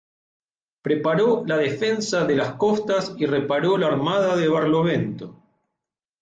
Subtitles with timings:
[0.81, 5.43] Preparó la defensa de las costas y reparó la armada de Barlovento.